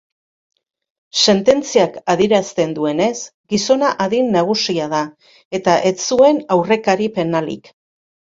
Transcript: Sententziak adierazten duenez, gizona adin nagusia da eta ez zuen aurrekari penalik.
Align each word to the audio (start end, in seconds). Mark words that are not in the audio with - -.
Sententziak 1.25 1.99
adierazten 2.13 2.73
duenez, 2.77 3.11
gizona 3.55 3.91
adin 4.07 4.33
nagusia 4.37 4.89
da 4.95 5.03
eta 5.61 5.77
ez 5.93 5.93
zuen 6.09 6.41
aurrekari 6.59 7.13
penalik. 7.21 7.73